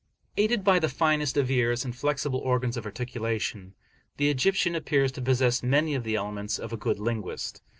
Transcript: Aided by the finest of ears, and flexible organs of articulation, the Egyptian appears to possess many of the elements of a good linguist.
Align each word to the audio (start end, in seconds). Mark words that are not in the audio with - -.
Aided 0.35 0.63
by 0.63 0.79
the 0.79 0.89
finest 0.89 1.37
of 1.37 1.51
ears, 1.51 1.85
and 1.85 1.95
flexible 1.95 2.39
organs 2.39 2.75
of 2.75 2.87
articulation, 2.87 3.75
the 4.17 4.31
Egyptian 4.31 4.73
appears 4.73 5.11
to 5.11 5.21
possess 5.21 5.61
many 5.61 5.93
of 5.93 6.03
the 6.03 6.15
elements 6.15 6.57
of 6.57 6.73
a 6.73 6.75
good 6.77 6.97
linguist. 6.97 7.61